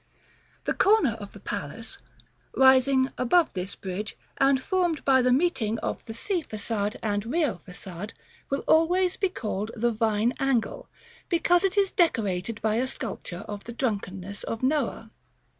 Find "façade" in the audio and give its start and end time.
6.43-6.95, 7.67-8.13